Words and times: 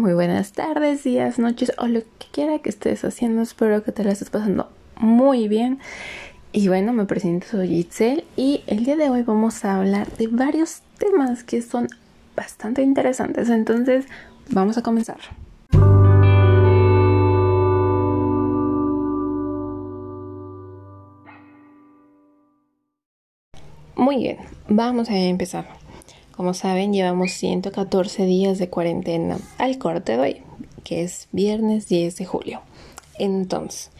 Muy 0.00 0.14
buenas 0.14 0.52
tardes, 0.52 1.04
días, 1.04 1.38
noches 1.38 1.72
o 1.76 1.86
lo 1.86 2.00
que 2.00 2.26
quiera 2.32 2.58
que 2.60 2.70
estés 2.70 3.04
haciendo. 3.04 3.42
Espero 3.42 3.84
que 3.84 3.92
te 3.92 4.02
la 4.02 4.12
estés 4.12 4.30
pasando 4.30 4.70
muy 4.96 5.46
bien. 5.46 5.78
Y 6.52 6.68
bueno, 6.68 6.94
me 6.94 7.04
presento, 7.04 7.46
soy 7.46 7.74
Itzel 7.74 8.24
y 8.34 8.62
el 8.66 8.86
día 8.86 8.96
de 8.96 9.10
hoy 9.10 9.24
vamos 9.24 9.62
a 9.62 9.76
hablar 9.76 10.10
de 10.12 10.28
varios 10.28 10.80
temas 10.96 11.44
que 11.44 11.60
son 11.60 11.86
bastante 12.34 12.80
interesantes. 12.80 13.50
Entonces, 13.50 14.06
vamos 14.48 14.78
a 14.78 14.82
comenzar. 14.82 15.18
Muy 23.96 24.16
bien, 24.16 24.38
vamos 24.66 25.10
a 25.10 25.18
empezar. 25.18 25.68
Como 26.40 26.54
saben, 26.54 26.94
llevamos 26.94 27.32
114 27.32 28.24
días 28.24 28.58
de 28.58 28.70
cuarentena 28.70 29.36
al 29.58 29.76
corte 29.76 30.12
de 30.12 30.18
hoy, 30.18 30.42
que 30.84 31.02
es 31.02 31.28
viernes 31.32 31.86
10 31.86 32.16
de 32.16 32.24
julio. 32.24 32.62
Entonces, 33.18 33.90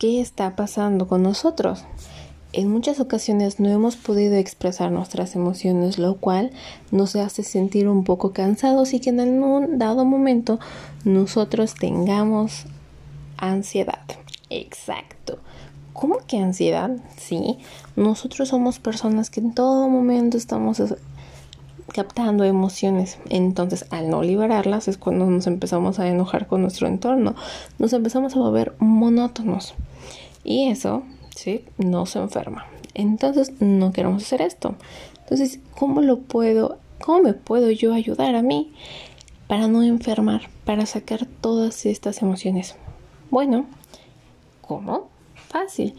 ¿qué 0.00 0.20
está 0.20 0.56
pasando 0.56 1.06
con 1.06 1.22
nosotros? 1.22 1.84
En 2.52 2.68
muchas 2.68 2.98
ocasiones 2.98 3.60
no 3.60 3.68
hemos 3.68 3.94
podido 3.94 4.34
expresar 4.34 4.90
nuestras 4.90 5.36
emociones, 5.36 5.98
lo 5.98 6.16
cual 6.16 6.50
nos 6.90 7.14
hace 7.14 7.44
sentir 7.44 7.86
un 7.86 8.02
poco 8.02 8.32
cansados 8.32 8.92
y 8.92 8.98
que 8.98 9.10
en 9.10 9.40
un 9.40 9.78
dado 9.78 10.04
momento 10.04 10.58
nosotros 11.04 11.76
tengamos 11.76 12.64
ansiedad. 13.36 14.02
Exacto. 14.50 15.38
¿Cómo 15.92 16.18
que 16.26 16.38
ansiedad? 16.38 16.90
Sí, 17.16 17.58
nosotros 17.94 18.48
somos 18.48 18.80
personas 18.80 19.30
que 19.30 19.38
en 19.38 19.52
todo 19.52 19.88
momento 19.88 20.36
estamos 20.36 20.80
captando 21.92 22.44
emociones. 22.44 23.18
Entonces, 23.28 23.86
al 23.90 24.10
no 24.10 24.22
liberarlas 24.22 24.88
es 24.88 24.98
cuando 24.98 25.26
nos 25.26 25.46
empezamos 25.46 25.98
a 25.98 26.08
enojar 26.08 26.46
con 26.46 26.62
nuestro 26.62 26.86
entorno. 26.86 27.34
Nos 27.78 27.92
empezamos 27.92 28.36
a 28.36 28.40
volver 28.40 28.74
monótonos. 28.78 29.74
Y 30.44 30.68
eso, 30.68 31.02
sí, 31.34 31.64
nos 31.78 32.16
enferma. 32.16 32.66
Entonces, 32.94 33.60
no 33.60 33.92
queremos 33.92 34.22
hacer 34.22 34.42
esto. 34.42 34.74
Entonces, 35.20 35.60
¿cómo 35.76 36.00
lo 36.00 36.18
puedo, 36.20 36.78
cómo 37.00 37.22
me 37.22 37.34
puedo 37.34 37.70
yo 37.70 37.92
ayudar 37.92 38.34
a 38.34 38.42
mí 38.42 38.72
para 39.46 39.68
no 39.68 39.82
enfermar, 39.82 40.48
para 40.64 40.86
sacar 40.86 41.26
todas 41.40 41.86
estas 41.86 42.22
emociones? 42.22 42.76
Bueno, 43.30 43.66
¿cómo? 44.62 45.08
Fácil. 45.48 45.94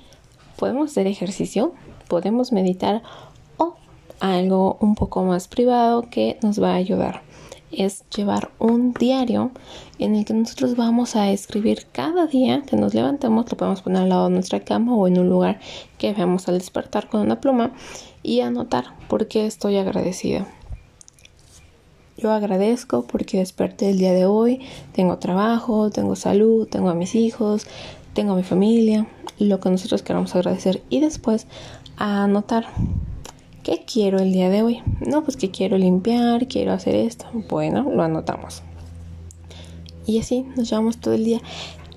Podemos 0.57 0.91
hacer 0.91 1.07
ejercicio, 1.07 1.73
podemos 2.07 2.51
meditar 2.51 3.01
algo 4.19 4.77
un 4.81 4.95
poco 4.95 5.23
más 5.23 5.47
privado 5.47 6.09
que 6.09 6.37
nos 6.41 6.61
va 6.61 6.71
a 6.71 6.75
ayudar. 6.75 7.21
Es 7.71 8.03
llevar 8.15 8.49
un 8.57 8.93
diario 8.93 9.51
en 9.99 10.15
el 10.15 10.25
que 10.25 10.33
nosotros 10.33 10.75
vamos 10.75 11.15
a 11.15 11.29
escribir 11.29 11.85
cada 11.91 12.25
día 12.25 12.63
que 12.63 12.75
nos 12.75 12.93
levantemos, 12.93 13.49
lo 13.51 13.57
podemos 13.57 13.81
poner 13.81 14.03
al 14.03 14.09
lado 14.09 14.25
de 14.25 14.33
nuestra 14.33 14.61
cama 14.61 14.95
o 14.95 15.07
en 15.07 15.19
un 15.19 15.29
lugar 15.29 15.59
que 15.97 16.13
veamos 16.13 16.47
al 16.47 16.57
despertar 16.57 17.09
con 17.09 17.21
una 17.21 17.39
pluma 17.39 17.71
y 18.23 18.41
anotar 18.41 18.85
por 19.07 19.27
qué 19.27 19.45
estoy 19.45 19.77
agradecida. 19.77 20.47
Yo 22.17 22.31
agradezco 22.31 23.03
porque 23.03 23.37
desperté 23.37 23.91
el 23.91 23.97
día 23.97 24.11
de 24.11 24.25
hoy, 24.25 24.59
tengo 24.91 25.19
trabajo, 25.19 25.89
tengo 25.89 26.17
salud, 26.17 26.67
tengo 26.67 26.89
a 26.89 26.93
mis 26.93 27.15
hijos, 27.15 27.65
tengo 28.13 28.33
a 28.33 28.35
mi 28.35 28.43
familia, 28.43 29.07
lo 29.37 29.61
que 29.61 29.69
nosotros 29.69 30.03
queramos 30.03 30.35
agradecer 30.35 30.81
y 30.89 30.99
después 30.99 31.47
anotar 31.95 32.65
qué 33.63 33.83
quiero 33.85 34.19
el 34.19 34.31
día 34.31 34.49
de 34.49 34.63
hoy. 34.63 34.81
No, 34.99 35.23
pues 35.23 35.37
que 35.37 35.51
quiero 35.51 35.77
limpiar, 35.77 36.47
quiero 36.47 36.73
hacer 36.73 36.95
esto. 36.95 37.25
Bueno, 37.49 37.83
lo 37.83 38.03
anotamos. 38.03 38.63
Y 40.05 40.19
así 40.19 40.45
nos 40.55 40.69
llevamos 40.69 40.97
todo 40.97 41.13
el 41.13 41.23
día. 41.23 41.39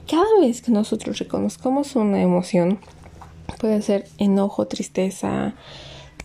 Cada 0.09 0.41
vez 0.41 0.63
que 0.63 0.71
nosotros 0.71 1.19
reconozcamos 1.19 1.97
una 1.97 2.21
emoción, 2.21 2.79
puede 3.59 3.81
ser 3.83 4.07
enojo, 4.19 4.67
tristeza, 4.67 5.55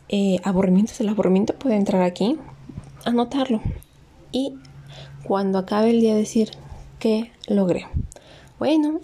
eh, 0.10 0.38
aburrimiento. 0.44 0.92
El 1.00 1.10
aburrimiento 1.10 1.54
puede 1.54 1.76
entrar 1.76 2.02
aquí, 2.02 2.38
anotarlo. 3.06 3.62
Y 4.32 4.56
cuando 5.24 5.60
acabe 5.60 5.92
el 5.92 6.02
día 6.02 6.16
decir 6.16 6.52
que 7.00 7.32
logré. 7.48 7.88
Bueno, 8.60 9.00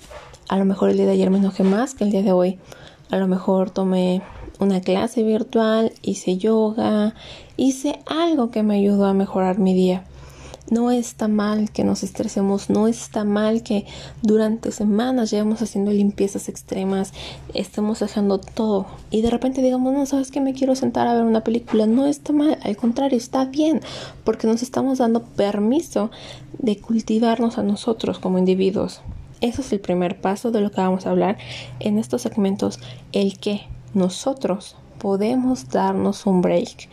a 0.49 0.57
lo 0.57 0.66
mejor 0.66 0.89
el 0.89 0.97
día 0.97 1.05
de 1.05 1.13
ayer 1.13 1.29
me 1.29 1.38
enojé 1.38 1.63
más 1.63 1.93
que 1.93 2.03
el 2.03 2.11
día 2.11 2.23
de 2.23 2.31
hoy. 2.31 2.59
A 3.11 3.17
lo 3.17 3.27
mejor 3.27 3.69
tomé 3.69 4.22
una 4.59 4.81
clase 4.81 5.24
virtual, 5.24 5.91
hice 6.02 6.38
yoga, 6.38 7.16
hice 7.58 8.00
algo 8.06 8.52
que 8.52 8.64
me 8.64 8.75
ayudó 8.75 9.06
a 9.06 9.14
mejorar 9.14 9.59
mi 9.59 9.74
día. 9.74 10.03
No 10.69 10.91
está 10.91 11.28
mal 11.28 11.69
que 11.72 11.84
nos 11.84 12.03
estresemos, 12.03 12.69
no 12.69 12.88
está 12.88 13.25
mal 13.25 13.64
que 13.64 13.86
durante 14.22 14.72
semanas 14.72 15.30
llevemos 15.30 15.62
haciendo 15.62 15.91
limpiezas 15.91 16.47
extremas, 16.47 17.14
estemos 17.53 18.00
dejando 18.00 18.40
todo 18.40 18.88
y 19.12 19.22
de 19.22 19.30
repente 19.30 19.62
digamos, 19.62 19.94
no, 19.94 20.06
sabes 20.06 20.31
que 20.31 20.40
me 20.40 20.53
quiero 20.53 20.75
sentar 20.75 21.08
a 21.08 21.14
ver 21.14 21.25
una 21.25 21.44
película. 21.44 21.85
No 21.85 22.06
está 22.06 22.31
mal, 22.31 22.58
al 22.64 22.78
contrario, 22.78 23.18
está 23.18 23.46
bien, 23.46 23.81
porque 24.24 24.47
nos 24.47 24.64
estamos 24.64 25.00
dando 25.00 25.22
permiso 25.22 26.12
de 26.58 26.80
cultivarnos 26.80 27.58
a 27.58 27.64
nosotros 27.64 28.18
como 28.18 28.40
individuos. 28.40 29.02
Eso 29.41 29.62
es 29.62 29.74
el 29.74 29.81
primer 29.81 30.22
paso 30.22 30.52
de 30.52 30.62
lo 30.62 30.72
que 30.72 30.80
vamos 30.80 31.06
a 31.06 31.09
hablar 31.09 31.38
en 31.81 32.00
estos 32.00 32.22
segmentos, 32.22 32.80
el 33.12 33.38
que 33.38 33.68
nosotros 33.93 34.75
podemos 34.99 35.69
darnos 35.69 36.25
un 36.25 36.41
break, 36.41 36.89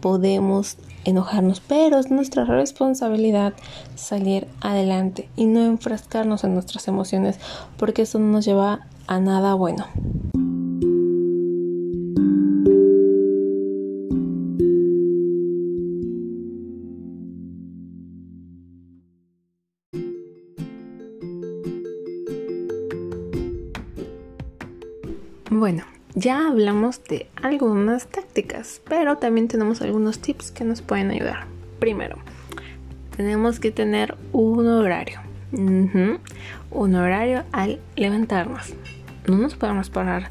podemos 0.00 0.76
enojarnos, 1.04 1.60
pero 1.60 1.98
es 1.98 2.10
nuestra 2.10 2.44
responsabilidad 2.44 3.54
salir 3.94 4.46
adelante 4.60 5.28
y 5.36 5.46
no 5.46 5.64
enfrascarnos 5.64 6.44
en 6.44 6.54
nuestras 6.54 6.86
emociones, 6.88 7.38
porque 7.76 8.02
eso 8.02 8.18
no 8.18 8.26
nos 8.26 8.44
lleva 8.44 8.86
a 9.06 9.18
nada 9.20 9.54
bueno. 9.54 9.86
Bueno, 25.50 25.82
ya 26.14 26.48
hablamos 26.48 27.02
de 27.04 27.28
algunas 27.42 28.06
tácticas, 28.06 28.80
pero 28.88 29.18
también 29.18 29.48
tenemos 29.48 29.82
algunos 29.82 30.18
tips 30.20 30.50
que 30.50 30.64
nos 30.64 30.82
pueden 30.82 31.10
ayudar. 31.10 31.46
Primero, 31.78 32.16
tenemos 33.16 33.60
que 33.60 33.70
tener 33.70 34.16
un 34.32 34.66
horario. 34.66 35.20
Un 35.52 36.94
horario 36.94 37.44
al 37.52 37.80
levantarnos. 37.96 38.74
No 39.26 39.38
nos 39.38 39.54
podemos 39.54 39.90
parar 39.90 40.30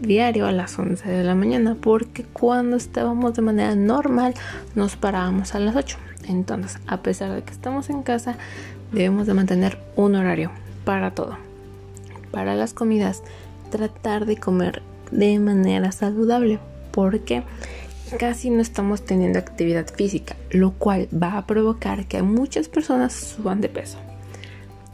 diario 0.00 0.46
a 0.46 0.52
las 0.52 0.78
11 0.78 1.08
de 1.08 1.24
la 1.24 1.34
mañana 1.34 1.76
porque 1.80 2.24
cuando 2.24 2.76
estábamos 2.76 3.34
de 3.34 3.42
manera 3.42 3.74
normal 3.74 4.34
nos 4.74 4.96
parábamos 4.96 5.54
a 5.54 5.60
las 5.60 5.76
8. 5.76 5.96
Entonces, 6.28 6.78
a 6.86 7.02
pesar 7.02 7.32
de 7.32 7.42
que 7.42 7.52
estamos 7.52 7.90
en 7.90 8.02
casa, 8.02 8.36
debemos 8.92 9.26
de 9.26 9.34
mantener 9.34 9.78
un 9.96 10.14
horario 10.14 10.50
para 10.84 11.12
todo. 11.12 11.38
Para 12.30 12.54
las 12.54 12.74
comidas 12.74 13.22
tratar 13.70 14.26
de 14.26 14.36
comer 14.36 14.82
de 15.12 15.38
manera 15.38 15.92
saludable 15.92 16.58
porque 16.90 17.42
casi 18.18 18.50
no 18.50 18.60
estamos 18.60 19.04
teniendo 19.04 19.38
actividad 19.38 19.86
física, 19.86 20.36
lo 20.50 20.72
cual 20.72 21.08
va 21.12 21.38
a 21.38 21.46
provocar 21.46 22.06
que 22.06 22.22
muchas 22.22 22.68
personas 22.68 23.12
suban 23.12 23.60
de 23.60 23.68
peso. 23.68 23.98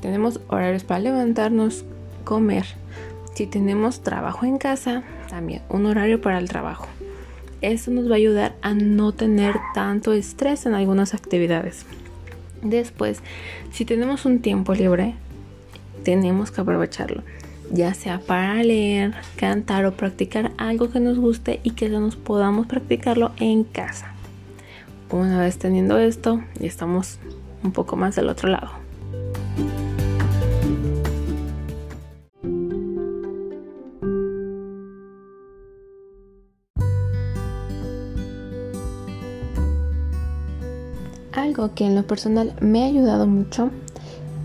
Tenemos 0.00 0.40
horarios 0.48 0.84
para 0.84 1.00
levantarnos, 1.00 1.84
comer. 2.24 2.66
Si 3.34 3.46
tenemos 3.46 4.02
trabajo 4.02 4.46
en 4.46 4.58
casa, 4.58 5.02
también 5.28 5.62
un 5.68 5.86
horario 5.86 6.20
para 6.20 6.38
el 6.38 6.48
trabajo. 6.48 6.86
Eso 7.60 7.90
nos 7.90 8.08
va 8.08 8.14
a 8.14 8.18
ayudar 8.18 8.54
a 8.62 8.74
no 8.74 9.12
tener 9.12 9.56
tanto 9.74 10.12
estrés 10.12 10.66
en 10.66 10.74
algunas 10.74 11.14
actividades. 11.14 11.86
Después, 12.62 13.20
si 13.72 13.84
tenemos 13.84 14.24
un 14.24 14.40
tiempo 14.40 14.74
libre, 14.74 15.14
tenemos 16.04 16.52
que 16.52 16.60
aprovecharlo 16.60 17.22
ya 17.70 17.94
sea 17.94 18.20
para 18.20 18.62
leer, 18.62 19.14
cantar 19.36 19.84
o 19.86 19.92
practicar 19.92 20.52
algo 20.56 20.90
que 20.90 21.00
nos 21.00 21.18
guste 21.18 21.60
y 21.62 21.72
que 21.72 21.88
nos 21.88 22.16
podamos 22.16 22.66
practicarlo 22.66 23.32
en 23.38 23.64
casa. 23.64 24.12
Una 25.10 25.40
vez 25.40 25.58
teniendo 25.58 25.98
esto, 25.98 26.42
ya 26.58 26.66
estamos 26.66 27.18
un 27.62 27.72
poco 27.72 27.96
más 27.96 28.16
del 28.16 28.28
otro 28.28 28.48
lado. 28.48 28.70
Algo 41.32 41.74
que 41.74 41.86
en 41.86 41.94
lo 41.94 42.06
personal 42.06 42.54
me 42.60 42.82
ha 42.82 42.86
ayudado 42.86 43.26
mucho 43.26 43.70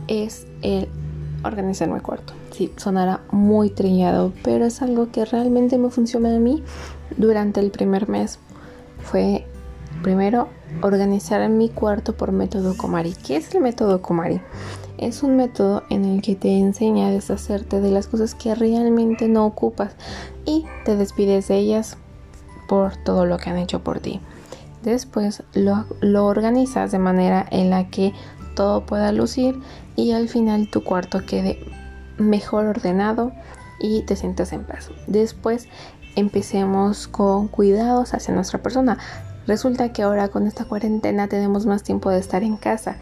es 0.08 0.48
el 0.62 0.88
organizar 1.44 1.90
mi 1.90 2.00
cuarto. 2.00 2.33
Sí, 2.54 2.72
sonará 2.78 3.22
muy 3.32 3.70
trillado, 3.70 4.32
pero 4.44 4.66
es 4.66 4.82
algo 4.82 5.12
que 5.12 5.26
realmente 5.26 5.78
me 5.78 5.90
funciona 5.90 6.34
a 6.34 6.40
mí 6.40 6.64
durante 7.18 7.60
el 7.60 7.72
primer 7.72 8.08
mes. 8.08 8.40
Fue 9.02 9.46
Primero, 10.04 10.50
organizar 10.82 11.48
mi 11.50 11.70
cuarto 11.70 12.12
por 12.12 12.34
método 12.34 12.76
Komari. 12.76 13.14
¿Qué 13.14 13.38
es 13.38 13.56
el 13.56 13.62
método 13.62 14.02
Komari? 14.02 14.42
Es 14.98 15.24
un 15.24 15.38
método 15.38 15.84
en 15.90 16.04
el 16.04 16.22
que 16.22 16.36
te 16.36 16.60
enseña 16.60 17.08
a 17.08 17.12
deshacerte 17.12 17.80
de 17.80 17.90
las 17.90 18.08
cosas 18.08 18.36
que 18.36 18.54
realmente 18.54 19.30
no 19.30 19.46
ocupas 19.46 19.96
y 20.46 20.66
te 20.84 20.98
despides 20.98 21.48
de 21.48 21.56
ellas 21.56 21.96
por 22.68 22.98
todo 22.98 23.26
lo 23.26 23.38
que 23.38 23.50
han 23.50 23.58
hecho 23.58 23.82
por 23.82 24.02
ti. 24.02 24.20
Después 24.84 25.44
lo, 25.54 25.86
lo 26.02 26.26
organizas 26.26 26.92
de 26.92 27.00
manera 27.00 27.46
en 27.50 27.70
la 27.70 27.90
que 27.90 28.12
todo 28.56 28.86
pueda 28.86 29.14
lucir 29.14 29.58
y 29.96 30.12
al 30.12 30.28
final 30.28 30.70
tu 30.70 30.84
cuarto 30.84 31.26
quede 31.26 31.60
mejor 32.18 32.66
ordenado 32.66 33.32
y 33.80 34.04
te 34.04 34.16
sientas 34.16 34.54
en 34.54 34.64
paz. 34.64 34.90
Después 35.08 35.68
empecemos 36.16 37.08
con 37.08 37.48
cuidados 37.48 38.14
hacia 38.14 38.34
nuestra 38.34 38.62
persona. 38.62 38.98
Resulta 39.48 39.92
que 39.92 40.04
ahora 40.04 40.30
con 40.30 40.48
esta 40.48 40.66
cuarentena 40.66 41.28
tenemos 41.28 41.66
más 41.66 41.84
tiempo 41.84 42.10
de 42.10 42.20
estar 42.20 42.44
en 42.44 42.56
casa 42.56 42.98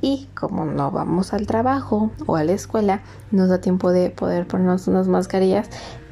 y 0.00 0.28
como 0.34 0.64
no 0.64 0.90
vamos 0.90 1.32
al 1.32 1.46
trabajo 1.46 2.10
o 2.26 2.36
a 2.36 2.44
la 2.44 2.52
escuela, 2.52 3.00
nos 3.30 3.48
da 3.48 3.60
tiempo 3.60 3.90
de 3.90 4.10
poder 4.10 4.46
ponernos 4.46 4.86
unas 4.88 5.08
mascarillas 5.08 5.68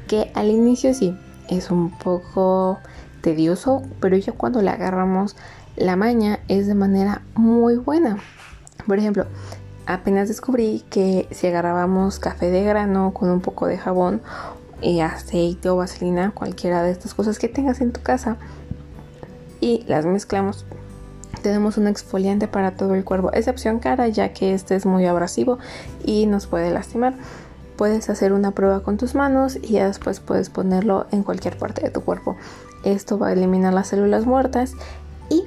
que 0.07 0.31
al 0.35 0.49
inicio 0.49 0.93
sí 0.93 1.17
es 1.49 1.71
un 1.71 1.91
poco 1.91 2.79
tedioso, 3.21 3.83
pero 3.99 4.17
ya 4.17 4.31
cuando 4.33 4.61
le 4.61 4.69
agarramos 4.69 5.35
la 5.75 5.95
maña 5.95 6.39
es 6.47 6.67
de 6.67 6.75
manera 6.75 7.21
muy 7.35 7.77
buena. 7.77 8.17
Por 8.85 8.99
ejemplo, 8.99 9.25
apenas 9.85 10.27
descubrí 10.27 10.83
que 10.89 11.27
si 11.31 11.47
agarrábamos 11.47 12.19
café 12.19 12.49
de 12.49 12.63
grano 12.63 13.13
con 13.13 13.29
un 13.29 13.41
poco 13.41 13.67
de 13.67 13.77
jabón 13.77 14.21
y 14.81 14.99
aceite 14.99 15.69
o 15.69 15.77
vaselina, 15.77 16.31
cualquiera 16.31 16.83
de 16.83 16.91
estas 16.91 17.13
cosas 17.13 17.39
que 17.39 17.47
tengas 17.47 17.81
en 17.81 17.91
tu 17.91 18.01
casa, 18.01 18.37
y 19.61 19.85
las 19.87 20.05
mezclamos, 20.05 20.65
tenemos 21.41 21.77
un 21.77 21.87
exfoliante 21.87 22.49
para 22.49 22.71
todo 22.71 22.95
el 22.95 23.05
cuerpo, 23.05 23.31
excepción 23.33 23.79
cara, 23.79 24.09
ya 24.09 24.33
que 24.33 24.53
este 24.53 24.75
es 24.75 24.85
muy 24.85 25.05
abrasivo 25.05 25.57
y 26.03 26.25
nos 26.25 26.47
puede 26.47 26.69
lastimar. 26.69 27.13
Puedes 27.77 28.09
hacer 28.09 28.33
una 28.33 28.51
prueba 28.51 28.81
con 28.81 28.97
tus 28.97 29.15
manos 29.15 29.57
y 29.61 29.73
ya 29.73 29.87
después 29.87 30.19
puedes 30.19 30.49
ponerlo 30.49 31.07
en 31.11 31.23
cualquier 31.23 31.57
parte 31.57 31.81
de 31.81 31.89
tu 31.89 32.01
cuerpo. 32.01 32.35
Esto 32.83 33.17
va 33.17 33.29
a 33.29 33.33
eliminar 33.33 33.73
las 33.73 33.87
células 33.87 34.25
muertas 34.25 34.73
y 35.29 35.43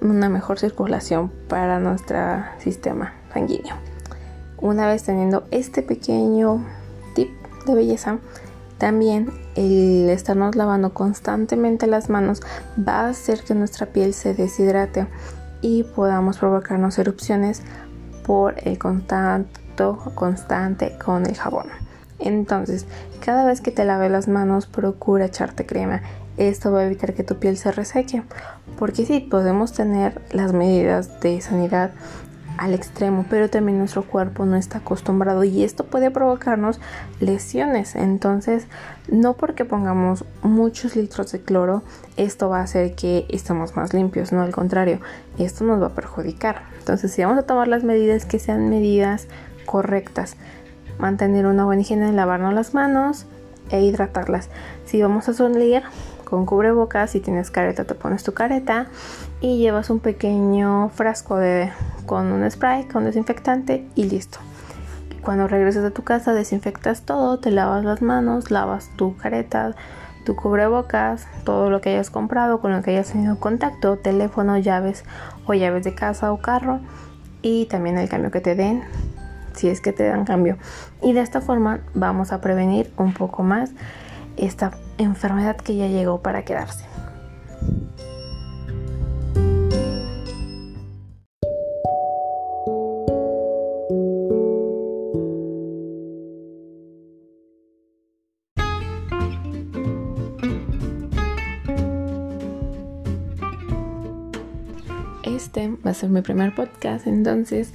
una 0.00 0.30
mejor 0.30 0.58
circulación 0.58 1.30
para 1.48 1.78
nuestro 1.78 2.18
sistema 2.58 3.19
sanguíneo. 3.32 3.74
Una 4.58 4.86
vez 4.86 5.04
teniendo 5.04 5.44
este 5.50 5.82
pequeño 5.82 6.64
tip 7.14 7.30
de 7.66 7.74
belleza, 7.74 8.18
también 8.78 9.30
el 9.56 10.08
estarnos 10.08 10.56
lavando 10.56 10.94
constantemente 10.94 11.86
las 11.86 12.08
manos 12.08 12.40
va 12.78 13.00
a 13.00 13.08
hacer 13.08 13.42
que 13.42 13.54
nuestra 13.54 13.86
piel 13.86 14.14
se 14.14 14.34
deshidrate 14.34 15.06
y 15.60 15.82
podamos 15.82 16.38
provocarnos 16.38 16.98
erupciones 16.98 17.62
por 18.24 18.54
el 18.66 18.78
contacto 18.78 19.98
constante 20.14 20.96
con 21.04 21.26
el 21.26 21.36
jabón. 21.36 21.66
Entonces, 22.18 22.86
cada 23.24 23.44
vez 23.44 23.60
que 23.60 23.70
te 23.70 23.84
laves 23.84 24.10
las 24.10 24.28
manos, 24.28 24.66
procura 24.66 25.26
echarte 25.26 25.66
crema. 25.66 26.02
Esto 26.36 26.70
va 26.70 26.80
a 26.80 26.86
evitar 26.86 27.14
que 27.14 27.24
tu 27.24 27.36
piel 27.38 27.56
se 27.56 27.72
reseque. 27.72 28.22
Porque 28.78 29.04
sí, 29.04 29.20
podemos 29.20 29.72
tener 29.72 30.22
las 30.32 30.52
medidas 30.52 31.20
de 31.20 31.40
sanidad 31.40 31.92
al 32.60 32.74
extremo, 32.74 33.24
pero 33.30 33.48
también 33.48 33.78
nuestro 33.78 34.02
cuerpo 34.02 34.44
no 34.44 34.54
está 34.54 34.78
acostumbrado 34.78 35.44
y 35.44 35.64
esto 35.64 35.84
puede 35.84 36.10
provocarnos 36.10 36.78
lesiones. 37.18 37.96
Entonces, 37.96 38.66
no 39.08 39.32
porque 39.32 39.64
pongamos 39.64 40.26
muchos 40.42 40.94
litros 40.94 41.32
de 41.32 41.40
cloro, 41.40 41.82
esto 42.18 42.50
va 42.50 42.58
a 42.58 42.64
hacer 42.64 42.94
que 42.94 43.24
estemos 43.30 43.76
más 43.76 43.94
limpios, 43.94 44.30
no 44.30 44.42
al 44.42 44.52
contrario, 44.52 45.00
esto 45.38 45.64
nos 45.64 45.80
va 45.80 45.86
a 45.86 45.94
perjudicar. 45.94 46.64
Entonces, 46.78 47.10
si 47.10 47.22
vamos 47.22 47.38
a 47.38 47.46
tomar 47.46 47.66
las 47.66 47.82
medidas 47.82 48.26
que 48.26 48.38
sean 48.38 48.68
medidas 48.68 49.26
correctas, 49.64 50.36
mantener 50.98 51.46
una 51.46 51.64
buena 51.64 51.80
higiene, 51.80 52.12
lavarnos 52.12 52.52
las 52.52 52.74
manos 52.74 53.24
e 53.70 53.82
hidratarlas. 53.82 54.48
Si 54.84 55.00
vamos 55.00 55.28
a 55.28 55.34
sonreír, 55.34 55.82
con 56.24 56.46
cubrebocas, 56.46 57.10
si 57.10 57.20
tienes 57.20 57.50
careta 57.50 57.84
te 57.84 57.94
pones 57.94 58.22
tu 58.22 58.32
careta 58.32 58.86
y 59.40 59.58
llevas 59.58 59.90
un 59.90 59.98
pequeño 59.98 60.88
frasco 60.90 61.36
de, 61.36 61.70
con 62.06 62.30
un 62.30 62.48
spray, 62.48 62.84
con 62.84 63.04
desinfectante 63.04 63.86
y 63.96 64.04
listo. 64.04 64.38
Cuando 65.22 65.48
regreses 65.48 65.84
a 65.84 65.90
tu 65.90 66.02
casa 66.02 66.32
desinfectas 66.32 67.02
todo, 67.02 67.38
te 67.40 67.50
lavas 67.50 67.84
las 67.84 68.00
manos, 68.00 68.50
lavas 68.50 68.90
tu 68.96 69.16
careta, 69.16 69.74
tu 70.24 70.36
cubrebocas, 70.36 71.26
todo 71.44 71.68
lo 71.68 71.80
que 71.80 71.90
hayas 71.90 72.10
comprado, 72.10 72.60
con 72.60 72.72
lo 72.72 72.82
que 72.82 72.92
hayas 72.92 73.12
tenido 73.12 73.38
contacto, 73.38 73.96
teléfono, 73.96 74.56
llaves 74.56 75.04
o 75.46 75.54
llaves 75.54 75.84
de 75.84 75.94
casa 75.94 76.32
o 76.32 76.38
carro 76.38 76.80
y 77.42 77.66
también 77.66 77.98
el 77.98 78.08
cambio 78.08 78.30
que 78.30 78.40
te 78.40 78.54
den 78.54 78.82
si 79.54 79.68
es 79.68 79.80
que 79.80 79.92
te 79.92 80.04
dan 80.04 80.24
cambio. 80.24 80.56
Y 81.02 81.12
de 81.12 81.20
esta 81.20 81.40
forma 81.40 81.80
vamos 81.94 82.32
a 82.32 82.40
prevenir 82.40 82.92
un 82.96 83.12
poco 83.12 83.42
más 83.42 83.72
esta 84.36 84.72
enfermedad 84.98 85.56
que 85.56 85.76
ya 85.76 85.86
llegó 85.86 86.22
para 86.22 86.44
quedarse. 86.44 86.84
Este 105.22 105.68
va 105.84 105.90
a 105.90 105.94
ser 105.94 106.10
mi 106.10 106.22
primer 106.22 106.54
podcast, 106.54 107.06
entonces 107.06 107.72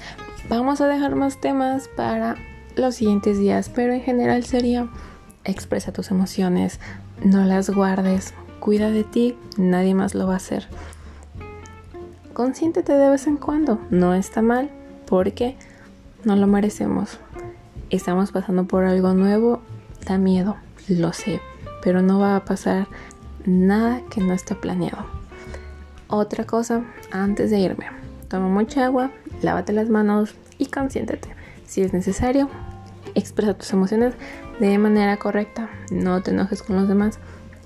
vamos 0.49 0.81
a 0.81 0.87
dejar 0.87 1.15
más 1.15 1.39
temas 1.39 1.87
para 1.87 2.35
los 2.75 2.95
siguientes 2.95 3.37
días, 3.39 3.69
pero 3.73 3.93
en 3.93 4.01
general 4.01 4.43
sería 4.43 4.87
expresa 5.43 5.93
tus 5.93 6.11
emociones, 6.11 6.79
no 7.23 7.43
las 7.45 7.69
guardes, 7.69 8.33
cuida 8.59 8.89
de 8.89 9.03
ti, 9.03 9.37
nadie 9.57 9.93
más 9.93 10.15
lo 10.15 10.27
va 10.27 10.33
a 10.33 10.37
hacer. 10.37 10.67
Consiéntete 12.33 12.93
de 12.93 13.09
vez 13.09 13.27
en 13.27 13.37
cuando, 13.37 13.79
no 13.89 14.13
está 14.13 14.41
mal, 14.41 14.69
porque 15.05 15.55
no 16.23 16.35
lo 16.35 16.47
merecemos. 16.47 17.19
Estamos 17.89 18.31
pasando 18.31 18.65
por 18.65 18.83
algo 18.83 19.13
nuevo, 19.13 19.61
da 20.05 20.17
miedo, 20.17 20.57
lo 20.89 21.13
sé, 21.13 21.39
pero 21.81 22.01
no 22.01 22.19
va 22.19 22.35
a 22.35 22.43
pasar 22.43 22.87
nada 23.45 24.01
que 24.09 24.21
no 24.21 24.33
esté 24.33 24.55
planeado. 24.55 25.05
Otra 26.07 26.45
cosa, 26.45 26.83
antes 27.11 27.51
de 27.51 27.59
irme, 27.59 27.85
toma 28.27 28.47
mucha 28.47 28.85
agua, 28.85 29.11
lávate 29.41 29.73
las 29.73 29.89
manos 29.89 30.35
y 30.57 30.67
consiéntete. 30.67 31.29
Si 31.65 31.81
es 31.81 31.93
necesario, 31.93 32.49
expresa 33.15 33.53
tus 33.55 33.71
emociones 33.73 34.13
de 34.59 34.77
manera 34.77 35.17
correcta. 35.17 35.69
No 35.91 36.21
te 36.21 36.31
enojes 36.31 36.61
con 36.61 36.75
los 36.75 36.87
demás. 36.87 37.19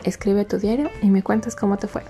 Escribe 0.03 0.45
tu 0.45 0.57
diario 0.57 0.89
y 1.01 1.09
me 1.09 1.23
cuentas 1.23 1.55
cómo 1.55 1.77
te 1.77 1.88
fue. 1.88 2.03